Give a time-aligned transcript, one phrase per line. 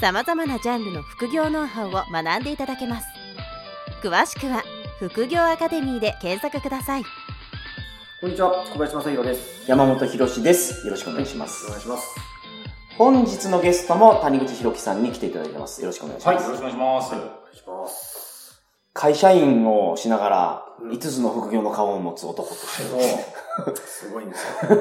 [0.00, 3.08] さまざまなジャンルの副業ノウハウを学んでいただけます
[4.00, 4.62] 詳しくは
[5.00, 7.04] 「副業アカデミー」で検索ください
[8.20, 9.70] こんにちは、小林正宏です。
[9.70, 10.84] 山本博史です。
[10.84, 11.66] よろしくお願いします。
[11.66, 12.16] お願いします。
[12.96, 15.80] 本日のゲストも谷口博樹さんに来ていただいてます。
[15.80, 16.44] よろしくお願いしはい、ます。
[16.46, 17.14] よろしくお願いします。
[17.14, 18.62] お願いします。
[18.92, 22.82] 会社員をしながら、うん5つの副業の顔を持つ男として。
[22.84, 23.76] そう。
[23.76, 24.78] すごいんですよ。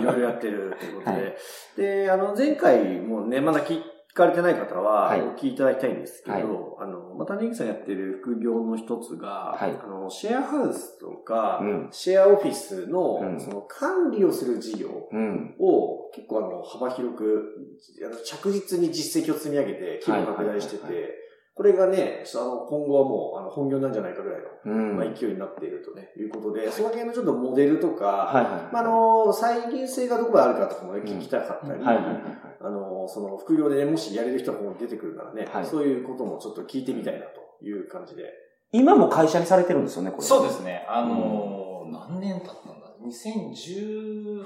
[0.00, 1.16] いろいろやってるということで。
[1.16, 1.36] はい
[1.76, 3.80] で、あの、前回もね、まだ聞
[4.14, 5.22] かれてない方は、はい。
[5.22, 6.44] お聞きいただきたいんですけど、はい。
[6.44, 9.78] あの、また谷口さんやってる副業の一つが、はい。
[9.82, 11.88] あの、シェアハウスとか、うん。
[11.90, 13.40] シェアオフィスの、うん。
[13.40, 15.54] その管理をする事業うん。
[15.58, 21.19] を結構あの、幅広く、あの着実に実績を積み上げて、規模拡大してて、はいはいはい
[21.60, 24.96] これがね、あの、今後はもう、あの、本業なんじゃないかぐらいの、うん。
[24.96, 28.72] まあ、勢いになっているとね、いうことで、その辺のちょっとモデルとか、はいはい。
[28.72, 28.82] まあ、あ
[29.26, 32.16] の、再現性がどこまであるかとかもね、聞きたかったり、はいはいはい。
[32.62, 38.32] あの、その、副業でね、もしやれる人が出てくるならね、はいそういうこともちょっと聞いてみたいなという感じで。
[38.72, 40.22] 今も会社にされてるんですよね、これ。
[40.22, 40.86] そうですね。
[40.88, 44.44] あのー何年経ったんだ ?2018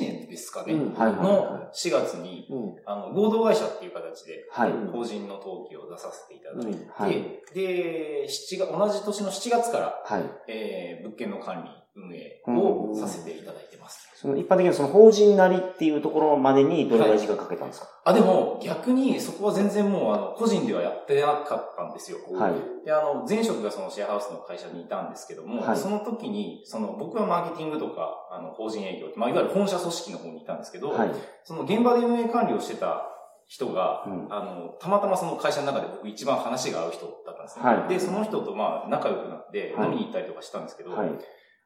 [0.00, 0.74] 年ですかね。
[0.74, 2.76] うんはいはいの4月に、うん。
[2.84, 4.70] あの、合同会社っていう形で、はい。
[4.70, 7.42] うん法人の登記を出させていただいて、はい。
[7.54, 10.22] で、7月、同じ年の7月から、はい。
[10.48, 14.08] えー、物件の管理、運営をさせていただいてます。
[14.14, 17.88] その一般的にその法人なりっていうところまでにどれぐらい時間かけたんですか？
[18.04, 22.18] あ、でも、逆にそこは全然もう、あの、個人ではやってなかったんですよ。
[22.32, 22.84] はい。
[22.84, 31.10] で、あの、前職がそのシェアハウスの会社にいたんですけども、はいその時に、その、僕はマーケティングとか、あの、法人営業、まあ、いわゆる本社組織の方にいたんですけど、はい。
[31.44, 33.06] その現場で運営管理をしてた
[33.46, 37.64] 人が、うんあの、たまたまその会社の中で僕一番話が合う人だったんですね。
[37.64, 41.10] はいで、その人とまあ、仲良くなってはい飲みに行ったりとかしたんですけど、はい。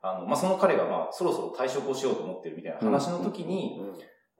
[0.02, 3.80] あの、まあ、その彼がまあ、そろそろ退職をしようと思ってるみたいな話の時に、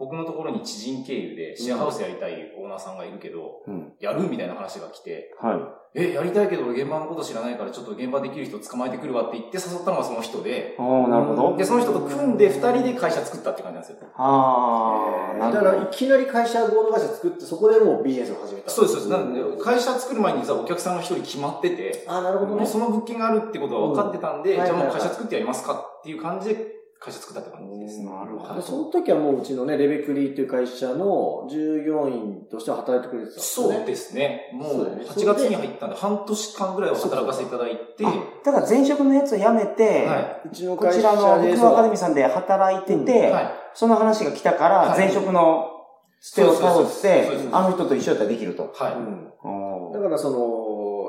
[0.01, 3.93] 僕のところに知人経由でシェアハウスやりたいオーナーさんがいるけど、うん。
[4.01, 5.55] やるみたいな話が来て、は
[5.95, 6.01] い。
[6.03, 11.57] え、やりたいけど俺現場のこと知らないからちょっと現場できる人捕まえてくるわって言って誘ったのがその人で、おー、なるほど。
[11.59, 14.09] で、その人と組んで二人で会社作ったって感じなんですよ。
[14.17, 15.83] あー、なだから。
[15.83, 18.71] いきなり会社、合同会社作って、そこでもうビジネスを始めた。
[18.71, 19.21] そうです、そうです。
[19.21, 22.65] なんで、会社作る前に実はお客さんが一人決まってて、あ、なるほどね。
[22.65, 28.03] その物件があるってことは分かってたんで、うんじゃあもう会社作ってやりますかっていう感じで会社作ったって感じです。
[28.03, 33.77] なるほどでその時はもううちのね、レベクリっていう会社の従業員として働いてくれてたんですよね。
[33.79, 34.51] そうですね。
[34.53, 43.31] もうそうだよね8月に入ったんで、半年間ぐらいは働かせていただいて、あだ前職のやつを辞めて、はうちの会社こちらので副業アカデミーさんで働いてうんて、い。
[43.31, 43.51] はい。
[43.73, 45.71] その話が来たから、はい前職の
[46.21, 48.71] 捨てをたどってあの人と一緒だったらできると。
[48.75, 48.93] はい。
[48.93, 49.31] うん
[49.93, 50.39] だからその、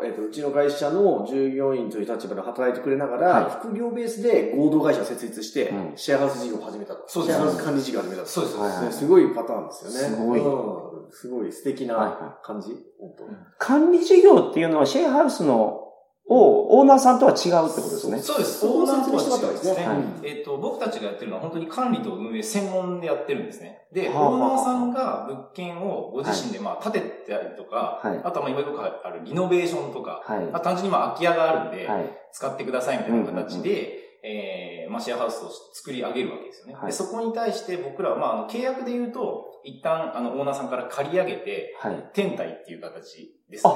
[0.04, 3.52] えっ、と、うちの会社の従業員という立場で働いてくれながら、はい。
[3.52, 5.98] 副業ベースで合同会社を設立して、うん。
[5.98, 7.04] シェアハウス事業を始めたと。
[7.08, 8.28] そうですシェアハウス管理事業を始めたと。
[8.28, 8.76] そうです、そうです。
[8.76, 8.94] はいはい。
[8.94, 10.16] すごいパターンですよね。
[10.16, 10.40] すごい。
[10.40, 11.12] うん。
[11.12, 12.70] すごい素敵はいはな感じ、
[13.00, 13.26] 本当。
[13.58, 15.91] 管理事業っていうのはシェアハウスの
[16.28, 18.20] をオーナーさんとは違うってことですね。
[18.20, 18.66] そうです。
[18.66, 19.86] オーナーとは違うんですね。
[19.86, 23.88] はいえっ、と、僕たちがやってるのは本当に管理と運営専門でやってるんですね。
[23.92, 30.46] で、はあはあオーナーさんが物件をご自身でまあ建てたりとか、はいあとはまあ今よくあるリノベーションとか、はい。
[30.46, 32.10] まあ、単純にまあ空き家があるんで、はい。
[32.32, 36.76] 使ってくださいみたいな形で、えーまあ、シェアハウスを作り上げるわけですよね。
[36.76, 42.10] はいでそこに対して僕らは、まあ、あの契約で言うと、一旦あのオーナーさんから借り上げて、はい。
[42.14, 43.74] 天体っていう形ですね。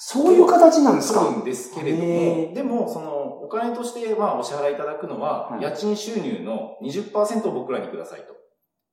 [0.00, 1.20] そういう形なんですか？
[1.20, 5.62] そうなんですけれどへも、でも、その、お金として、まあ、お支払いいただくのは、はい。
[5.62, 8.34] 家賃収入の20%を僕らにくださいと。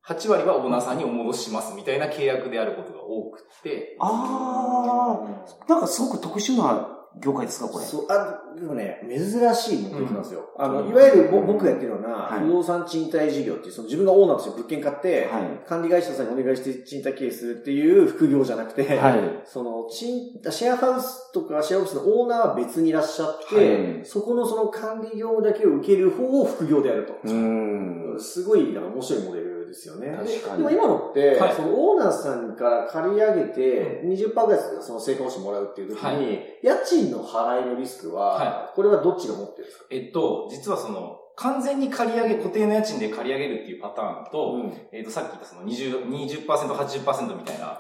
[0.08, 7.86] 8割はオーナーさんにお戻ししますみたいな契約であることが多くて、あー、なんかすごく特殊な業界ですか、これ？
[7.86, 10.50] そう、あ、でもね、珍しい目的なんですよ。
[10.58, 15.68] あの、うんいわゆるぼ僕がやってるような、はい不動産賃貸事業っていう、その自分がオーナーとして物件買って、はい。
[15.68, 19.42] 管理会社さんにお願いして賃貸経営するっていう副業じゃなくて、はい。
[19.46, 23.62] その、賃、シェアハウスとかシェアオフィスのオーナーは別にいらっしゃって、は
[24.02, 27.14] いそこのその管理業務だけを受ける方を副業でやると。
[27.24, 28.20] うーん。
[28.20, 30.08] すごいなんか面白いモデルですよね。
[30.12, 30.58] 確かに。
[30.58, 31.54] でも今のって、はい。
[31.54, 36.60] そのオーナーさんから借り上げて、20%ぐらいその成果報酬もらうっていう時に、はい。
[36.64, 39.86] 家賃の払いのリスクは、はこれはどっちが持ってるんですか？
[39.92, 44.74] えっと、実はその、完全に借り上げ、固定の家賃で借り上げるっていうパターンと、うん。
[44.94, 47.78] えっ、と、さっき言ったその20、20%、80%みたいな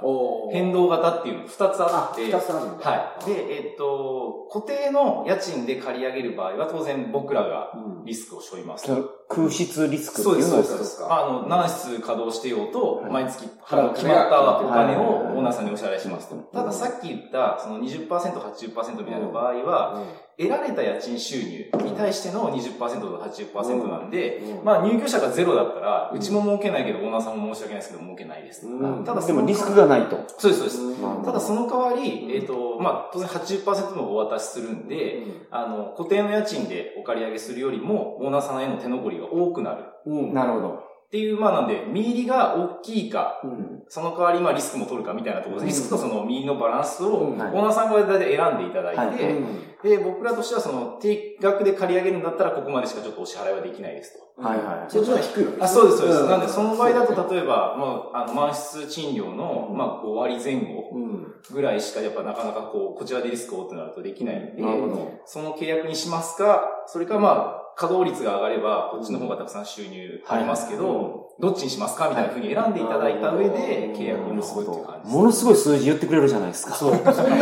[0.51, 2.89] 変動型っていうの二つああ、って、二つあるんだ。
[2.89, 3.25] はい。
[3.25, 8.05] で、えっ、と、固定の家賃で借り上げる場合は当然僕らがうん。
[8.05, 8.87] リスクを背負います。
[8.87, 10.99] その空室リスクってそうです、いうのをそうです。
[10.99, 11.27] か。
[11.27, 13.11] あの、何室稼働してようと、はい。
[13.11, 15.35] 毎月払う決まったお金をはい。
[15.35, 16.35] オーナーさんにお支払いしますと。
[16.35, 20.03] たださっき言った、その20%、80%みたいな場合は、
[20.37, 24.65] 得られた家賃収入に対しての20%と80%なんで、うん。
[24.65, 28.67] まあ入居者がゼロだったら、うちも儲けないけど、オーナーさんも申し訳ないですけど、儲けないです。
[28.67, 29.03] うん。
[29.05, 30.19] ただでもリスクがないと。
[30.37, 30.81] そうです、そうです。
[30.81, 31.23] うん。
[31.23, 39.83] ただその代わり、えっ、と、まあ、当然80%のお渡しするんで、あの、固定の家賃でお借り上げするよりも、オーナーさんへの手残りが多くなる。
[40.05, 40.33] うん。
[40.33, 40.85] なるほど。
[41.05, 43.83] っていう、まあなんで、見入りが大きいか、うん。
[43.87, 49.35] その代わり、まあリスクも取るかみたいなところで、リスクとその見入りのバランスを、うんオーナーさんが大体選んでいただいて、はい
[49.83, 54.41] で、僕らとしてはその、定額で借り上げるんだったら、ここまでしかちょっとお支払いはできないですと。
[54.41, 56.23] はいはいそっちの方が低いわけあ、そうです、そうです。
[56.23, 61.27] んなんで、その場合だと、例えば、もう、あの、満室賃料の、まあ、5割前後うん。
[61.51, 65.11] ぐらいしか、やっぱなかなかこう、こちらでリスクをってなるとできないんで、なるほど。
[65.25, 75.15] その契約にしますか、それかまあ、稼働率が上がれば、こっちの方がたくさん収入ありますけど、どっちにしますかみたいな風に選んでいただいた上で、契約を結ぶっていう感じです。
[75.15, 76.73] ものすごい数字言ってくれるじゃないですか。
[76.73, 76.95] そう。
[76.95, 77.23] そんなにそう。
[77.23, 77.41] そんな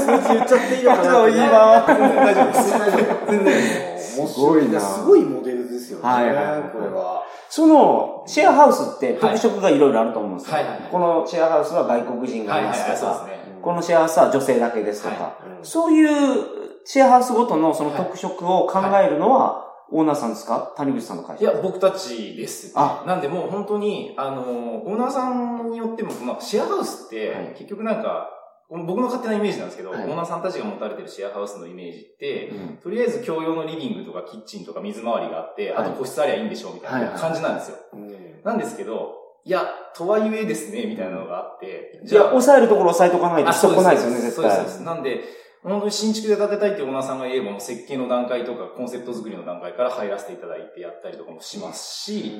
[0.00, 2.70] そう、数字言っちゃっていいのかなそういいわ全然大丈夫です。
[2.70, 3.30] 全然大丈夫。
[3.30, 4.40] 全然です。
[4.40, 6.04] ごいなすごいモデルですよね。
[6.04, 7.24] はいこれは。
[7.48, 10.56] その、シェアハウスって特色がいろいろあると思うんですよ。
[10.56, 13.28] はいはいはいこのシェアハウスは外国人がはいますとか。
[13.62, 20.72] このシェアハウスは女性だけですとか、はそういうシェアハウスごとのその特色を考えるのは、オーナーさんですか？
[20.76, 21.44] 谷口さんの会社。
[21.44, 23.04] いや、僕たちです、あ。
[23.06, 27.46] なんでもう本当に、あの、オーナーさんによっても、まあ、シェアハウスって、はい。
[27.58, 28.30] 結局なんか、
[28.70, 30.04] 僕の勝手なイメージなんですけど、はい。
[30.04, 32.76] オーナーさんたちが持たれてるシェアハウスのイメージって、うん。
[32.78, 35.86] とりあえず共用のリビングとかキッチンとか水回りがあって、はい。
[35.86, 37.76] あと個室ありゃいいんでしょうみたいな感じなんですよ。
[37.92, 38.42] うん。
[38.42, 39.14] なんですけど、
[39.44, 44.42] いや、とはいえですね、みたいなのがあって、じゃあ、抑えるところ抑えとかないと人来ないですよね、絶対。
[44.42, 44.82] そうです、そうです。
[44.82, 45.20] なんで、
[45.64, 52.38] 本当に新築で建てたいってオーナーさんが言えば、設計の段階とかコンセプト作りの段階から入らせていただいてやったりとかもしますし、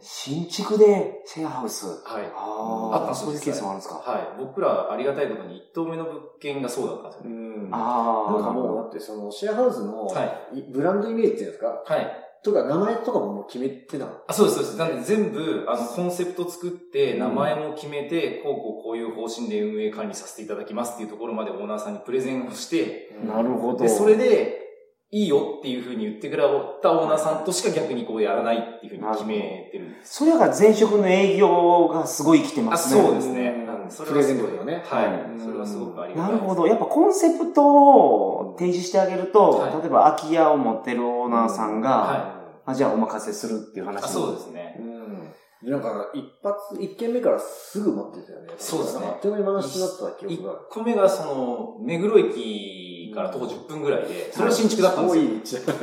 [0.00, 1.86] 新築でシェアハウス。
[1.86, 2.26] はい。
[2.34, 3.94] ああ、あったんですよそういうケースもあるんですか。
[3.94, 4.28] はい。
[4.40, 7.36] 僕らありがたいことに一棟目の物件がそうだったんですよね。
[7.36, 7.70] うん。
[7.72, 12.27] ああ、なんかもう、だってそのシェアハウスのはいブランドイメージっていうんですかはい。
[12.44, 14.12] とか名前とかももう決めてなの？
[14.26, 14.76] あ、そうです、そうです。
[14.78, 23.78] なんで全部、あの、コンセプト作って、名前も決めて、こうこうこういう方針で運営管理させていただきますっていうところまでオーナーさんにプレゼンをして、なるほど。
[23.78, 24.67] で、それで、
[25.10, 30.16] いいよっていうふうに言ってくれたオーナーさんとしか逆にこうやらないっていうふうに決めてるんです。
[30.16, 33.02] それが前職の営業がすごい生きてまあ、すね。
[33.02, 33.66] そうですね。
[34.06, 35.30] プレゼはすごいントとかねはい。
[35.32, 36.28] うんそれはすごくありがた。
[36.28, 36.66] ないるほど。
[36.66, 44.76] やっぱコンセプトを提示してあげると、はい例えば空き家を持ってるオーナーさんが、はあじゃあお任せするっていう話あ、そうですね。
[44.78, 45.70] うん。
[45.70, 48.52] なんか、一発、一軒目からすぐ待ってたよね。
[48.58, 50.60] そうですねあっという間に話になった記1憶がある。
[50.70, 55.60] 個目がその、目黒駅から徒歩10分ぐらいで、それは新築だったんですよ。
[55.62, 55.80] すごい。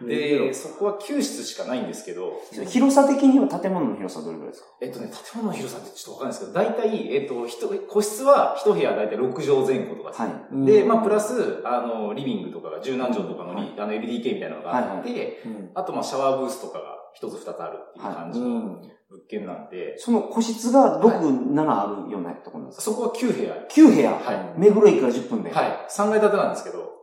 [0.00, 0.06] 道。
[0.06, 2.32] で、そこは9室しかないんですけど、
[2.68, 4.68] 広さ的には建物の広さどれぐらいですか？
[4.80, 10.28] えっとね、建物の広さってちょっとわかんないですけど、大体、えっと、一個室は一部屋大体6畳前後とかですね。
[10.28, 10.66] はい。
[10.66, 15.70] で、まあ、プラス、あの、リビングとかが十何畳とかのリ、あの、LDK みたいなのがあって、うん。
[15.74, 22.82] あと、まあ、シャワーブースとかが一つ二つあるっていう感じのうん物件なんで、その個室が6、7あるようなところなんですか？
[22.82, 23.66] そこは9部屋ある。
[23.70, 24.60] 9部屋、はい。
[24.60, 25.50] 目黒駅から10分で。
[25.50, 25.86] はい。
[25.90, 26.98] 3階建てなんですけど、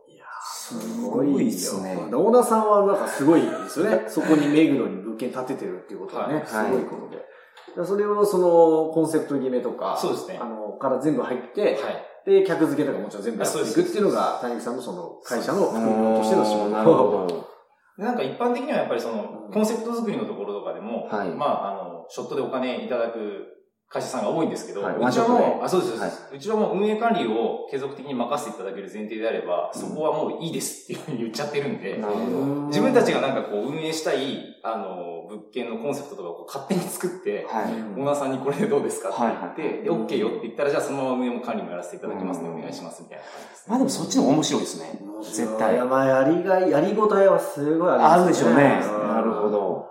[0.68, 1.96] すごいっすね。
[1.96, 4.04] オーナーさんはなんかすごいですよね。
[4.08, 7.84] そこに目黒に物件建ててるっていうことはね、はいすごいことで。
[7.84, 10.38] それをそのコンセプト決めとか、そうですね。
[10.38, 11.78] はあの、から全部入って、
[12.26, 12.30] い。
[12.30, 16.70] で、客付けとかもちろん全部やっていくっていうのが、谷口さんのその会社の副業としての仕事。
[16.70, 17.55] なるほど。
[17.98, 21.30] で、なんか一般的にはやっぱりその、コンセプト作りのところとかでも、はい。
[21.30, 23.56] まあ、あの、ショットでお金いただく
[23.88, 24.96] 会社さんが多いんですけど、はい。
[24.96, 32.66] うちはもう、あ、そうです、はうちはもう運営管理を継続的に任せていただける前提であれば、そこはもういいですっていうふうに言っちゃってるんで、なるほど。
[32.66, 37.64] 自分たちがなんかこう運営したい、あの、物件のコンセプトとかをこう勝手に作って、はい。
[37.64, 43.70] オーナーさんにこれでどうですかって言って、はいで、OK よって言ったら、じゃあそのまま運営も管理もやらせていただきますね、お願いしますみたいな感じですね。
[43.70, 45.00] まあでもそっちの方が面白いですね。
[45.22, 48.80] 絶対いや、まあ、やりがい、やりごたえはすごいありあまするでしょうね。
[48.82, 49.50] うんなるほ。
[49.50, 49.72] ど。
[49.78, 49.88] は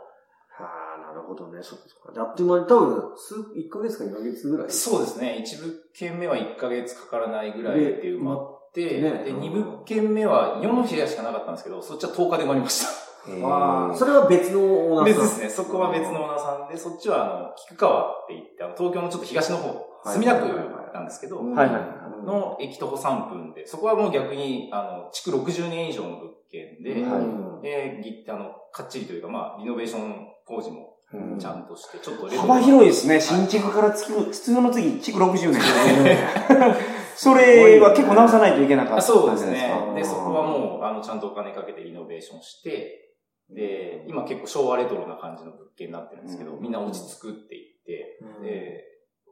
[0.60, 1.62] あ、なるほどね。
[1.62, 2.14] そっかそっか。
[2.14, 4.70] であっという間に多分、数、1ヶ月か2ヶ月ぐらい？
[4.72, 5.44] そうですね。
[5.46, 13.05] 1物件目は1ヶ月かからないぐらいで埋まって、でねで、2物件目は4部屋しかなかったんですけど、そっちは10日で埋まりました。
[13.44, 15.22] ああ、それは別のオーナーさん。
[15.22, 15.50] 別ですね。
[15.50, 20.48] そこは別のオーナーさんで、そっちはあの、菊川って言って、あの、東京のちょっと東の方、墨田区
[20.94, 33.16] なんですけど、うんはいはいうんの駅徒歩3分で、そこはもう逆に、あの、築60年以上の物件件で、はいで、ぎあの、かっちりというか、まあ、リノベーション工事もうんちゃんとして、ちょっとレベル幅広いですね。
[33.16, 35.62] はい新築から築、必要の次、築60年。
[37.16, 39.74] それは結構直さないといけなかったあそうですね。
[39.96, 43.05] で、そこはもう、あの、ちゃんとお金かけてリノベーションして、
[43.50, 48.84] で、今結構昭和レトロな感じの物件になってるんですけど、うんみんな落ち着くって言って、で、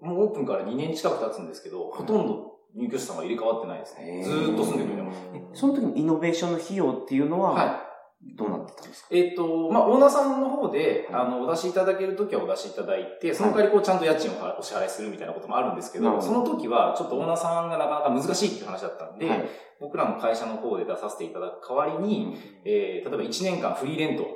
[0.02, 4.24] もうオープンから2年近く経つんですけど、ほとんど入居者さんが入れ替わってないですね。
[4.24, 5.20] ずーっと住んでくれてます。
[5.54, 7.70] その時のイノベーションの費用っていうのは、はい。
[8.36, 9.08] どうなってたんですか？
[9.12, 19.50] えっ、と、まあ、オーナーさんの方で、はいあの、お出しいただけるときはお出しいただいて、その代わりこう、ちゃんと家賃をお支払いするみたいなこともあるんですけど、なるほどその時は、ちょっとオーナーさんがなかなか難しいっていう話だったんで、はい。
[19.80, 24.28] 僕らの会社の方で出させていただく代わりに、えー、例えば1年間フリーレント、要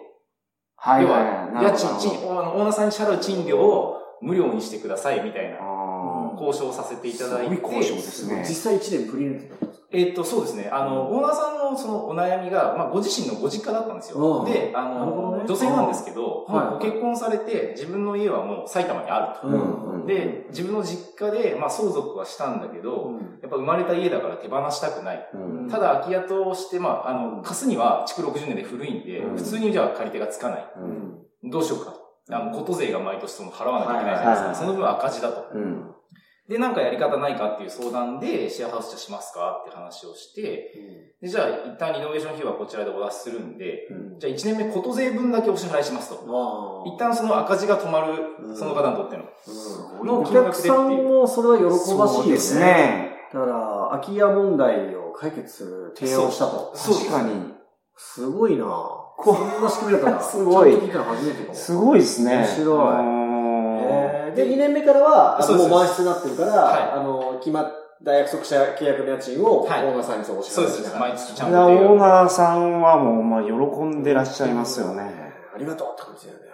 [0.76, 1.66] はいはいは、はい。
[1.66, 9.67] 家賃、賃、オーナーさんに支払う賃料を無料にしてくださいみたいなあ交渉をさせていただいて、交渉ですね実際1年フリーレント
[9.98, 10.70] えーっと、そうですね。
[10.72, 14.42] あの、オーナーさんのそのお悩みが、まあ、ご自身のご実家だったんですよ。
[14.42, 19.48] うんで、あの、女性なんですけど、ご結婚されて、自分の家はもう埼玉にあると。
[19.48, 23.12] うんで、自分の実家で、まあ、相続はしたんだけど、
[23.42, 25.30] やっぱ生まれた家だから手放したくない。
[25.34, 30.66] うんただ、空き家として、まあ、あの、貸すには、築60年で古いんで、うん普通にじゃあ借り手がつかない。
[30.78, 32.36] うんどうしようかと。
[32.36, 34.48] あの、こと税が毎年その払わなきゃいけないじゃないですか。
[34.48, 35.44] はいその分赤字だと。
[36.48, 40.72] うんで、なんかやり方ないかっていう相談で、シェアハウスじゃしますかって話をして、
[41.22, 46.16] で、じゃあ一旦リノベーション費用はこちらでお出しするんで、うんじゃあ1年目こと税分だけお支払いしますと。
[46.26, 49.24] あ一旦その赤字が止まるう、んその方にとっての。
[50.02, 52.66] うんお客さんもそれは喜ばしいですね。
[52.66, 53.12] ね。
[53.34, 56.72] だから、空き家問題を解決する提案をしたと。
[56.76, 57.54] そう確かに。
[57.98, 60.78] すごいなここんな仕組みだったら、 すごい。
[61.52, 62.38] すごいですね。
[62.38, 67.72] 面白いあえーで、2年目からは、もう満室になってるから、はいあの、決まっ
[68.04, 70.82] た約束した契約の家賃を、オはいーナーさんにそうお支そうです。
[70.82, 71.00] 払いしながら。
[71.10, 71.66] 毎月ちゃんと。
[71.66, 73.52] オーナーさんはもう、まあ、喜
[73.86, 75.28] んでらっしゃいますよね。
[75.54, 76.46] ありがとうって感じだよね。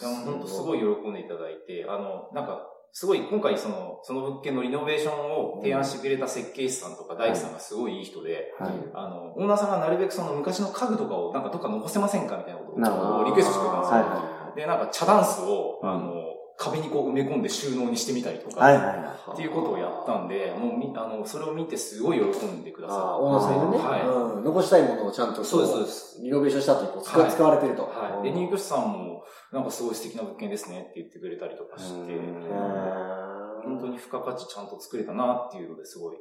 [0.00, 8.70] いや、本当すごい喜んでいただいて、あの、なんか、すごい今回その、その物件のリノベーションを提案してくれた設計士さんとか大工さんがすごいいい人で、はい。
[8.94, 13.96] あの、オーナーさんがなるべくその昔の家具とかをなんかどっか残せませんかみたいなことをリクエストしてくれたんですよ。
[13.96, 16.14] はいはで、なんか茶ダンスを、うんあの、
[16.58, 18.92] 壁にこう埋め込んで収納にしてみたりとか、はいは
[19.28, 19.32] い。
[19.32, 23.78] っていうことをやったんで、もうみ、あの、それを見てすごい喜んでくだあさあ、オーナーさんね。
[23.78, 24.44] はいうん。
[24.44, 26.20] 残したいものをちゃんとこそうですそうです。
[26.22, 27.82] リノベーションした後にこう使,、はい使われてると。
[27.82, 28.22] はい。
[28.24, 33.26] で、入居者さんも、なんかすごい素敵な物件ですねって言ってくれたりとかして、うん
[33.66, 36.16] 本当に付加価値ちゃんと作れたなっていうのですごい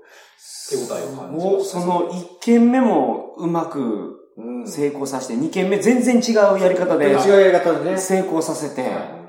[0.67, 1.79] 手応えを感じまもう、した。
[1.79, 4.67] その1軒目もうまくうん。
[4.67, 7.97] 成功させて、2軒目全然違うやり方で違うやり方でね。
[7.97, 9.24] 成功させて、うんいや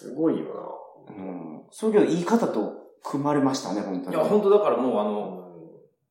[0.00, 0.46] すごいよ
[1.08, 1.62] うん。
[1.70, 4.16] そういうけど、いい方と組まれましたね、本当に。
[4.16, 5.10] いや、本当だからもうあな。
[5.10, 5.40] の、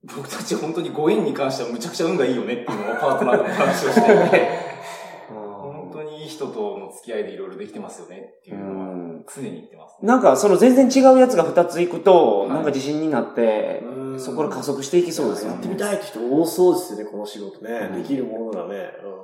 [0.04, 4.50] 僕たち本当にご縁に関してはむちゃくちゃ運がいいよねっていうのをパートナーとも話をしていて、
[5.30, 9.26] 本当にいい人との付き合いでいろいろできてますよねっていううのはん。
[9.34, 9.98] 常に言ってます。
[10.02, 15.54] なんか、その全然違うやつが2つ行くと、はいなんか自信になって、うんそこから加速していきそうですよね。
[15.56, 17.90] やってみたいって人多そうですよね、この仕事ね。
[17.92, 18.76] うんできるものならね。
[19.04, 19.20] うん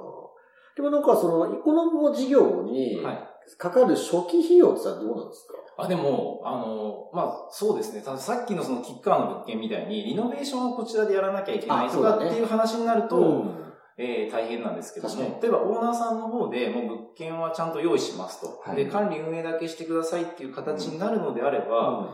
[0.75, 3.29] でもなんかその、この事業にはい。
[3.57, 5.83] かかる初期費用ってさどうなんですか？
[5.83, 8.01] あ、でも、あの、まあ、そうですね。
[8.01, 13.61] たださっきのそのキッカーの物件みたいに、リノベーションをこちらでやらなきゃいけないとかっていう話になると、うん
[13.97, 18.61] えー大変なんですけども、例えばオーナーさんの方でもう物件はちゃんと用意しますと。
[18.65, 22.09] はいで、管理運営だけしてくださいっていう形になるのであれば、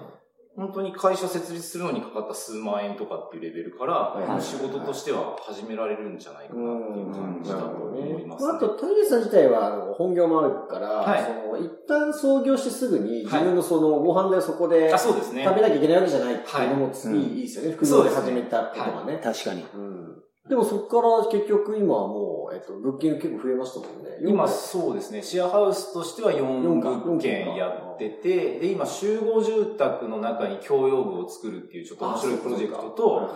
[0.55, 14.91] 本当に会社設立するのにかかった数万円とかっていうレベルから、仕事としては始められるんじゃないかなっていう感じだと思います、まあ、あと、谷口さん自体は、本業もあるから、はいその、一旦創業してすぐに、自分のその、ご飯代をそこで。
[14.91, 17.75] 食べなきゃいけないわけじゃないっていうのも、はいいいいいですよね。
[17.77, 19.21] 副業で始めたことがね。
[19.23, 19.65] 確かに。
[19.73, 20.23] うん。
[20.49, 24.09] でもそこから結局今はもう、えっと、物件結構増えましたもんね。
[24.25, 25.21] 今、四そうですね。
[25.21, 33.29] シェアハウスとしては4四か物件やってて、で、今、集合住宅の中に共用部を作るっていうちょっと面白いプロジェクトと、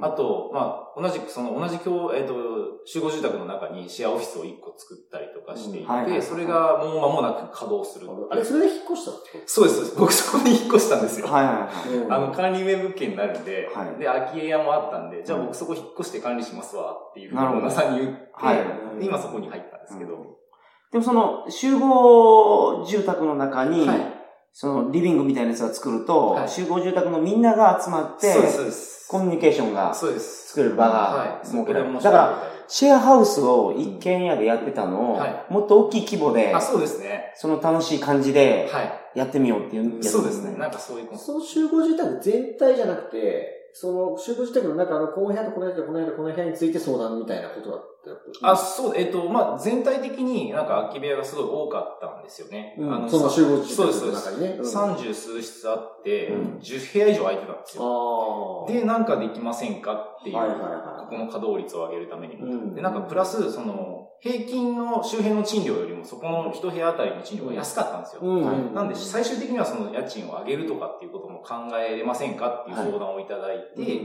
[0.00, 2.34] あと、まあ、同じく、その、同じ共、えっ、と、
[2.86, 8.08] 集合住宅の中にシェアオフィスを1個作ったりとかしていて、それがもう間もなく稼働する。
[8.30, 9.10] あれ、それで引っ越した
[9.44, 9.96] そうです、そうです。
[9.98, 11.26] 僕そこに引っ越したんですよ。
[11.26, 12.06] はいはいはい。
[12.08, 13.98] とあの、管理名物件になるんで、はい。
[13.98, 18.98] で、空き家屋もあったんで、じゃあ僕そこ引っ越して管理しますわっていうふうにさんに言って、はい。
[18.98, 20.38] で今そこに入ったんですけど、
[20.90, 24.11] でもその、集合住宅の中に、はい
[24.52, 29.08] その、リビングみたいなやつが作ると、はい集合住宅のみんなが集まって、そうです、そうです。
[29.08, 30.48] コミュニケーションがそうです。
[30.48, 31.28] 作れる場はい。
[31.38, 31.94] が設けられる。
[31.94, 37.32] だから、シェアハウスを一軒家でやってたのを、はいもっと大きい規模であ、、そうですね。
[37.36, 38.92] その楽しい感じではい。
[39.14, 40.56] やってみようっていうそうですね。
[40.58, 41.18] なんかそういうこと。
[41.20, 47.92] その集合住宅全体じゃなくて、その集合住宅の中のこの部屋とこの部屋とこの部屋とこの部屋について相談みたいなことだった
[48.50, 52.74] あ、そう、えっ、と、まあ、全体的になんか空き部屋がすごい多かったんですよね。
[52.78, 54.24] うんあのその集合住そうのそうです。
[54.26, 54.56] 中にね。
[54.58, 58.66] うん三十数室あって、うん10部屋以上空いてたんですよ。
[58.68, 62.46] で、なんかできませんかっていう、はいはいはいここの稼働率を上げるためにも。
[62.46, 68.22] うんで、なんかプラス、その、平均の周辺の賃料よりも、そこの一部屋あたりの賃料が安かったんですよ。
[68.22, 74.00] うんはいなんで、最終的にはその家賃を上げるとかっていうことも考えれませんかっていう相談をいただいて、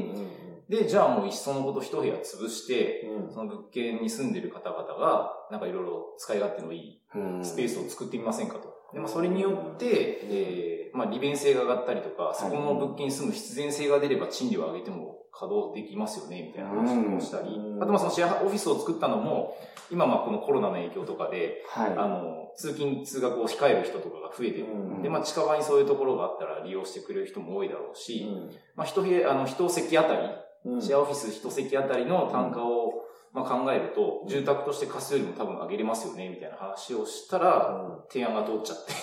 [0.70, 3.32] で、じゃあもういっそのこと一部屋潰して、うん。
[3.32, 7.02] その物件に住んでる方々が、なんかいろいろ使い勝手のいい
[7.44, 8.74] スペースを作ってみませんかと。
[8.94, 17.78] で、まあ、それによって、えー、まあ、利便性が上がったりとか、そこの物件に住む必然性が出れば賃料を上げても稼働できますよね、みたいな話をしたりう。
[17.78, 19.56] んあと、まあ、そのシェアオフィスを作ったのも、
[19.92, 21.92] 今、まあ、このコロナの影響とかで、はい。
[21.92, 24.66] あの、通勤、通学を控える人とかが増えてる。
[24.66, 30.20] うんで、まあ、近場にそういうところがあったら利用してくれる人も多いだろうし、うんまあ、一部屋、あの、一席あたり、
[30.66, 32.87] うんシェアオフィス一席あたりの単価を、
[33.34, 38.94] まあ、考えると、住宅として貸すよりも多分上げれますよね、みたいな話をしたら、提案が通っちゃって。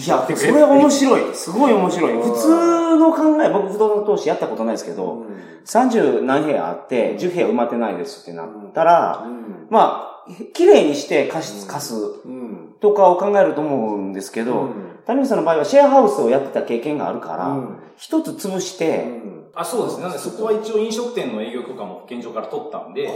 [0.00, 1.34] いや、それは面白い。
[1.34, 2.12] すごい面白い。
[2.14, 2.22] うん。
[2.22, 5.24] 普通の考え、僕不動産投資やったことないですけど、
[5.66, 9.66] 30何部屋あって、10部屋埋まってないですってなったら、うん。
[9.68, 11.94] まあ、綺麗にして貸す、貸す
[12.24, 12.74] うん。
[12.80, 14.70] とかを考えると思うんですけど、
[15.06, 17.76] 谷口さんの場合はシェアハウスをやってた経験があるから、うん。
[17.96, 19.06] 一つ潰して、
[19.56, 20.02] あ、そうですね。
[20.02, 23.10] なので、そこは一応飲食店の営業許可も保健所から取ったんで、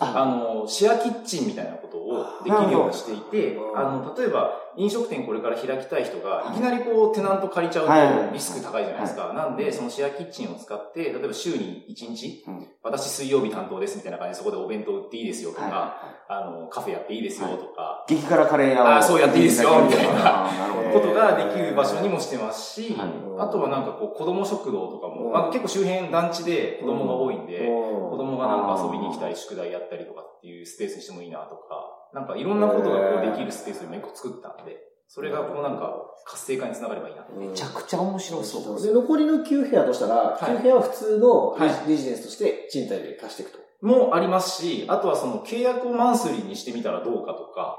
[0.00, 6.56] あの、シェアキッチンみたいなことをできるようにしていてあ、あの、例えば、飲食店これから開きたい人が、い。
[6.56, 9.32] きなりこう、テナント借りちゃうとリスク高いじゃないですか。
[9.32, 15.96] なんで、そのシェアキッチンを使って、例えば週に1日うん、私水曜日担当ですみたいな感じで、そこでお弁当売っていいですよとはいか、
[16.28, 18.96] あの、カフェやっていいですよとか、激辛カレー屋を。
[18.96, 20.50] あそうやっていいですよみたいな。
[20.94, 23.08] ことができる場所にもしてますし、はい。
[23.38, 34.76] あとはなんかこう、子供食堂とかも、結構周辺団地で子供が多いんで、子子供がなんか遊びに来たり、宿題やったりとかっていうスペースにしてもいいなとか、なんかいろんなことがこうできるスペースを今一個作ったんで、
[35.08, 37.26] それがこうなんか活性化につながればいいな。
[37.36, 38.82] めめちゃくちゃ面白そう。
[38.82, 43.58] で、残りの9部屋としたら、はい9部屋は普通のレジはレジデンスとして賃貸で貸していくと。
[43.84, 47.78] もありますし、あとはその契約をマンスリーにしてみたらどうかとか、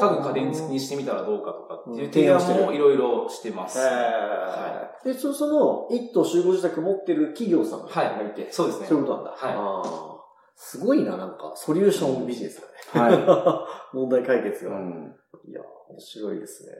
[0.00, 3.78] 家具家電付きにしてみたらどうかとかっていう提案もいろいろしてます。
[3.78, 8.86] はで、そその、一棟集合住宅持ってる企業さんがはいいて、そうですね。
[8.86, 9.30] そういうことなんだ。
[9.32, 10.20] はい
[10.62, 12.60] すごいな、なんか、ソリューションビジネス
[12.92, 13.24] だね。
[13.24, 14.68] は 問題解決い。
[14.68, 14.76] うが。
[14.76, 15.16] ん
[15.48, 16.72] いや、面白いですね。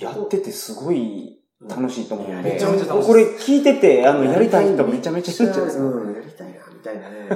[0.00, 2.54] やっててすごい楽しいと思うんで。
[2.54, 5.84] めちゃめちゃ楽しいこれ聞いてて、あの、やりたい人めちゃめちゃいるんじゃないですか。
[5.84, 7.28] うん、やりたいな、みたいなね。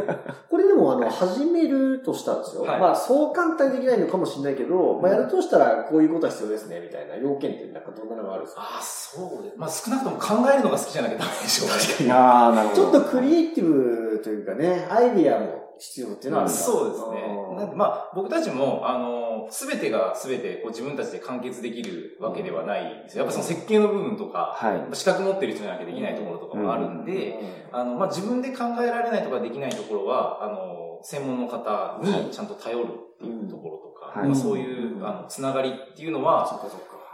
[0.48, 2.62] これでも、あの、始めるとしたんですよ。
[2.62, 8.62] はいまあ、そう簡単にできないのかもしれないけど、まあ、やるとしたら、こういうことは必要ですね、みたいな要件って、なんかどんなのがあるんですか？
[8.62, 9.56] ああ、そうです。
[9.58, 12.12] まあ少なくとも考えるのが好きじゃなきゃダメでしょうね。
[12.14, 12.82] ああ、なるほど。
[12.92, 17.56] ちょっとクリエイティブというかね、アイディアも必要っていうのはあるんだそうですね。
[17.56, 23.24] なんであまあ、僕たちも、あの、すべてがすべてこう自分たちで完結できるわけではないんですよ。
[23.24, 24.96] やっぱその設計の部分とか、はい。
[24.96, 27.40] 資格持ってる人じゃなきゃできないところとかもあるんーで、
[27.72, 36.46] あの、まあ、自分で考えられないとかできないところは、あの、専門の方にちゃんと頼るっていうところとか、はいまあ、そういう、あの、つながりっていうのは。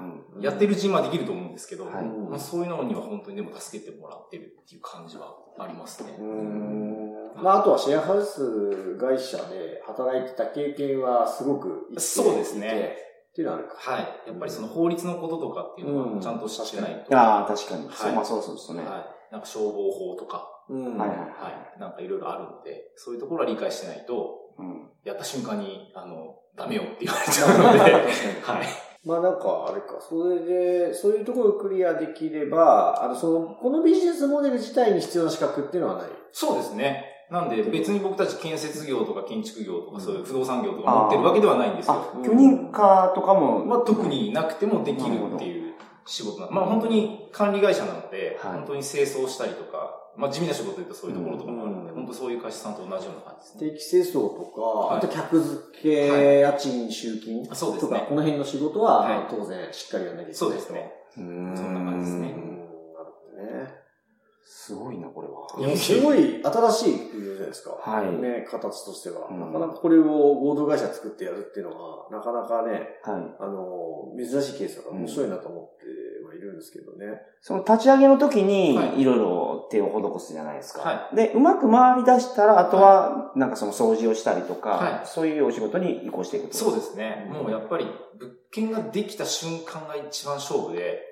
[0.00, 6.16] うんやってるうちにはできると思うんですけど、はいまあ、そういうのには本当にでも助けてもらってるっていう感じはありますね。
[6.18, 12.96] うーんまあ、あとはシェアハウス会社で働いてた経験はすごくそうですね
[13.30, 13.74] っていうのはあるか。
[13.76, 14.28] はい。
[14.28, 17.18] やっぱりその法律のこととかっていうのうんはちゃんと知ってないと。
[17.18, 17.86] ああ、確かに。
[17.86, 18.80] はいそう、まあそうそうですね。
[18.84, 19.32] はい。
[19.32, 21.24] なんか消防法とか、うんはいはいは
[21.76, 21.80] い。
[21.80, 24.88] なんかいろいろあるので、そういうところは理解してないと、うん。
[25.04, 27.92] やった瞬間に、あの、ダメよって言われちゃうので、
[28.42, 28.85] はい。
[29.06, 36.10] まあなんか、あれか、それで、そういうところをクリアできれば、あの、その、このビジネスモデル自体に必要な資格っていうのはない？
[36.32, 37.04] そうですね。
[37.30, 41.94] なんで別に僕たち建設業とか建築業とかそういう不動産業とか持ってるわけではないんですよ。
[41.94, 48.52] あ、許認可とかも、まあ特になくてもできるっていう仕事なまあ本当に管理会社なので、はい。
[48.54, 49.85] 本当に清掃したりとか、
[50.16, 53.70] まあ地味な仕事で言うとそういうところとかもあるので、うん本当そういう会社さんと同じような感じですね。
[53.70, 54.44] 定期清掃と
[54.88, 60.38] か、いあと客付け、家賃、集金あそうですねとか、この辺の仕事は、はいまあ当然しっかりやらなきゃいけないと。
[60.38, 60.92] そうですね。
[61.14, 62.58] そんな感じですねうん。
[62.94, 63.86] なるほどね。
[64.44, 65.66] すごいな、これは。
[65.66, 67.70] いや、すごい新しいじゃないですか？
[67.80, 69.28] はいね、形としては。
[69.30, 73.36] うんなかなかこれを合同会社作ってやるっていうのは、なかなかね、はい。
[73.40, 76.05] あの、珍しいケースだから面白いなと思ってはいる
[76.56, 77.20] んですけどね。
[77.40, 79.86] その立ち上げの時には、いいろいろ手を
[80.18, 80.80] 施すじゃないですか。
[80.80, 86.56] はで、うまく回り出したら、あとは、なんかその掃除をしたりとか、はいそういうお仕事に移行していくと。
[86.56, 87.30] そうですね。
[87.30, 87.86] もうやっぱり
[88.18, 91.02] 物件ができた瞬間が一番勝負で、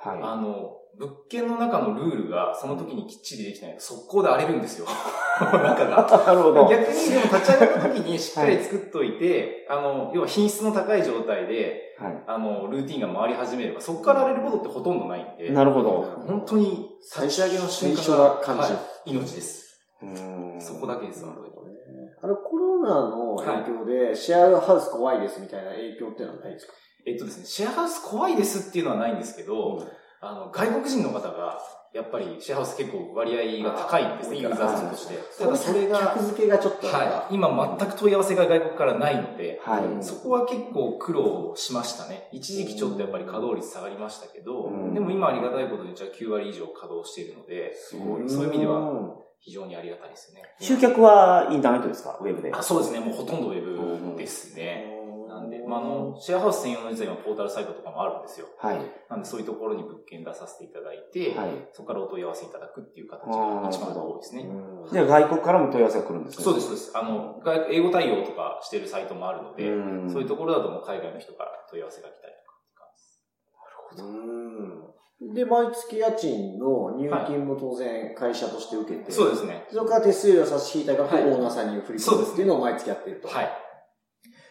[0.00, 0.18] はい。
[0.22, 4.86] あの、物件の中のルールがその時にきっちりできないと速攻で荒れるんですよ。
[5.40, 6.24] 中が。
[6.26, 6.68] なるほど。
[6.68, 12.22] 逆に、でも立ち上がった時にしっかり作っといて、 あの、要は品質の高い状態で、はい。
[12.26, 16.02] あの、ルーティンが回り始めれば、そこから荒れることってほとんどないんで、なるほど。
[16.26, 18.68] 本当に立ち上げの瞬間がは感じは
[19.06, 19.80] い命です。
[20.02, 21.48] うーんそこだけです、本当に。
[22.20, 26.72] あの、コロナの影響で、シェアハウス怖いですみたいな影響っていうのはないですか？
[27.06, 29.78] えっとですね、シェアハウス怖いですっていうのはないんですけど、
[30.20, 31.58] あの、外国人の方が、
[31.94, 35.18] やっぱりシェアハウス結構割合が高いんですね、ユーザー数として。
[35.42, 39.82] ただそれが、客付けがちょっとはい、今全く問い合わせが外国からないので、はい。
[40.04, 42.28] そこは結構苦労しましたね。
[42.32, 48.28] 一時期ちょっとやっぱり稼働率下がりましたけど、うんでも今ありがたいことにじゃあ9割以上稼働しているので、すごい。
[48.28, 50.42] そういう意味ではうん非常にありがたいですね。
[50.60, 52.18] 集客はインターネットですか？
[52.20, 52.52] ウェブで。
[52.52, 54.97] あそうですね、もうほとんどウェブですね。
[55.68, 58.46] まあ、あの、シェアハウス専用の実は今ポータルサイトとかもあるんですよ。
[58.58, 58.80] はい。
[59.10, 61.68] なんでそういうところに物件出させていただいて、はい。
[61.72, 64.42] そこからお問い合わせいただくっていう形が一番多いですね。
[64.42, 66.44] うんじゃあ外国からも問い合わせが来るんですね。
[66.44, 66.96] そうです、そうです。
[66.96, 79.66] あの、外英語対応とかしてるサイトもあるので、うんそういうところだともう海外の人から問い合わせが来たりとかって感じで毎月家賃の入金も当然会社として受けて、そうですね。
[79.68, 83.28] それから手数料差し引いた額をはいオーナーさんに振り込むそうですっていうのを毎月やってると。
[83.28, 83.67] はい。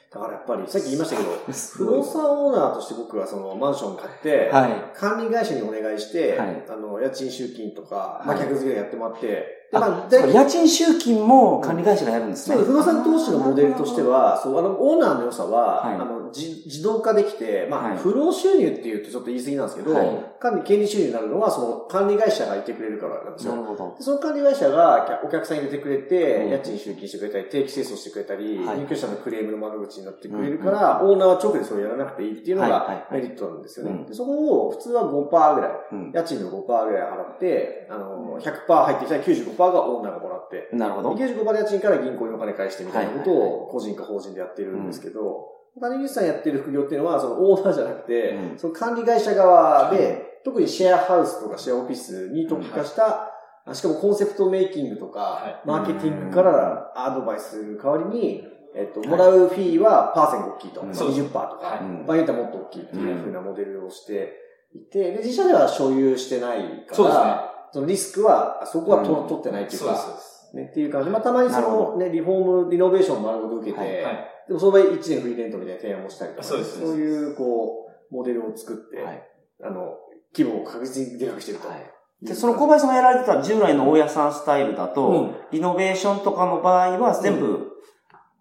[0.10, 4.72] だからやっぱり、さっき言いましたけど、 不動産オーナーとして僕はそのマンション買って、はい。
[4.94, 6.64] 管理会社にお願いして、はい。
[6.70, 8.48] あの、家賃集金とか、まあ、はい。
[8.48, 12.56] 客付けでやってもらって、まあ、家賃集金も管理会社がやるんですね。
[12.56, 15.96] 不動産投資のモデルとしては、そう、あの、オーナーの良さは、はい。
[15.96, 17.98] あの、じ自動化できて、まあ、はい。
[17.98, 20.08] 不労収入っていうとちょっと言い過ぎなんですけど、はい。
[20.40, 23.56] 管理、権利収入になるのは、その、管理会社がいてくれるからなんですよ。
[23.56, 23.96] なるほど。
[24.00, 26.52] その管理会社がお客さん入れてくれて、うん。
[26.52, 28.78] 家賃集金してくれたり、定期清掃してくれたり、はい。
[28.80, 33.92] 入居者のクレームの窓口になってくれるから、オーナーは直でそれやらなくていいっていうのはいがメリットなんですよね。
[33.92, 34.06] うん。
[34.06, 36.12] でそこを普通は5%ぐらい、うん。
[36.14, 41.12] 家賃の5%ぐらい払って、あの、100%入ってきたら95%がオーナーがもらって、なるほど。
[41.14, 48.58] 95%で家賃から銀行にお金返してみたいなことはいはいを個人か法人でやってるんですけど、谷口さんやってる副業っていうのは、そのオーナーじゃなくて、うん。
[48.58, 53.32] その管理会社側で、特にシェアハウスとかシェアオフィスに特化した、
[53.66, 58.44] あしかもコンセプトメイキングとか、はマーケティングからアドバイスする代わりに、
[58.76, 60.82] えっと、もらうフィーはパーセント大きいと。
[60.82, 61.80] うんまあ20%とか、はい。
[61.82, 64.34] うん場合によってはもっと大きいっていうふうなモデルをして
[64.74, 70.38] いて、で、自社では所有してないから、そうですねそのリスクは、そこはと、うん取ってないっていうかそう、です。
[70.54, 71.06] ね、っていう感じ。
[71.06, 74.30] で、まあ、たまにそのね、リフォーム、リノベーションを丸ごと受けて、はいはい。
[74.48, 79.24] でもその場合1年フリーレントみたいな提案もしたりとか、そうそういう、こう、モデルを作って、はい。
[79.64, 79.98] あの、
[80.36, 81.68] 規模を確実にでかくしてると。
[81.68, 82.26] はい。
[82.26, 85.36] で、その小林さんがやられてた従来の大家さんスタイルだと、うん。
[85.52, 87.74] リノベーションとかの場合は全部、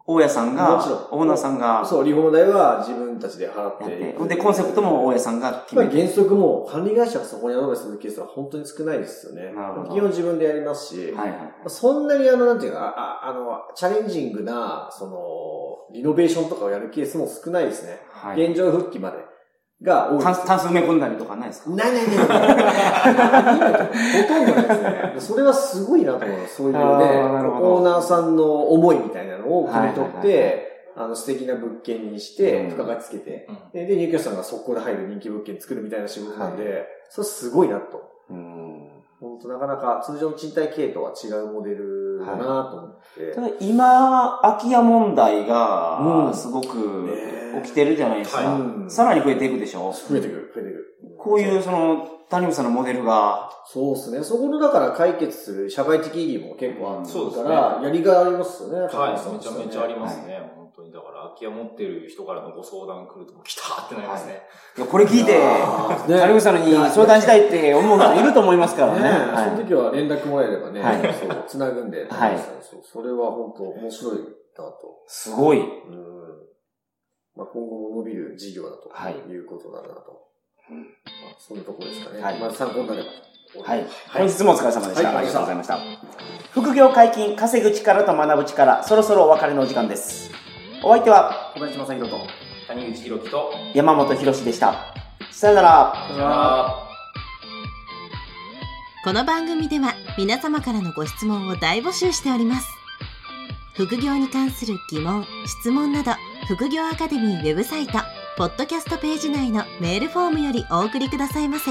[0.08, 3.96] 大家さんがもちろん、オーナーさんがそう、リフォーム代は自分たちで払やって
[4.28, 6.00] で、コンセプトも大家さんが決めて。
[6.00, 9.52] 原則もう管理会社がそこにアドバイスするケースは本当に少ないですよね。
[9.52, 11.38] なるほど基本自分でやりますし、はいはい。
[11.66, 18.00] そんなにあの、なんていうか、ああの、チャレンジングな、その、リノベーションとかをやるケースも少ないですね。
[18.10, 18.44] はい。
[18.44, 19.18] 現状復帰まで
[19.82, 21.70] が多いですタンス、タンス埋め込んだりとかないですか？
[21.70, 22.16] ないないない。
[22.16, 22.32] ほと
[24.42, 25.14] んどないですね。
[25.18, 26.56] それはすごいなと思います。
[26.56, 38.10] そういうね、オーナーさんの思いみたいなのを汲み取っはいはいはいて、あの、素敵な物件にして、うん付加価値つけて、うんで、で入居者さんが速攻で入る人気物件作るみたいな仕事なんで、それすごいなと。
[38.30, 38.88] うん。
[39.20, 42.36] 本当なかなか通常の賃貸系とは違うモデルだな
[42.70, 43.32] と思って。
[43.34, 48.38] ただ今、空き家問題うが、んすごくね起きてるじゃないですか。
[48.42, 49.92] はいうんさらに増えていくでしょ？
[49.92, 50.84] 増えてくる、増えてくる。
[51.18, 54.22] こういう、その、谷口さんのモデルが、そうですね。
[54.22, 58.80] そこのだから解決する社会的意義も結構あるそうですねから、やりがいありますよね。
[58.80, 60.38] はい、めちゃめちゃありますね。
[60.40, 60.55] 本当
[60.86, 60.92] に。
[60.92, 64.42] だから、空き家持ってる人からのご相談来ると、来たーってなりますね。
[64.76, 69.02] いや、これ聞いて、あーね谷口さんに相談したいって思う人いると思いますからね。
[69.02, 75.02] ねはいその時は連絡もらえればね、はいそう、つなぐんで、はいそうそれは本当面白いなと。
[75.06, 75.58] すごい。
[75.58, 75.66] うん。
[77.36, 80.26] まあ、今後も伸びる事業だとはいいうことだなと。
[80.70, 80.84] うんま
[81.32, 82.20] あ、そんなところですかね。
[82.20, 83.08] はいまあ、参考になれば
[83.52, 83.62] と。
[83.62, 83.86] はい。
[84.12, 85.08] 本日もお疲れ様でした。
[85.08, 85.78] はいありがとうございました。
[86.52, 90.35] 副業解禁、稼ぐ力と学ぶ力、そろそろお別れのお時間です。
[90.82, 92.26] お相手は、小林正宏と。
[92.68, 94.94] 谷口博樹と、山本博史でした。
[95.30, 95.94] さよなら。
[96.08, 96.86] さよなら。
[99.06, 102.66] この番組では皆様からのご質問を大募集しております
[103.74, 106.10] 副業に関する疑問・質問など
[106.48, 108.00] 副業アカデミーウェブサイト
[108.36, 111.70] ポッドキャストページ内のメールフォームよりお送りくださいませ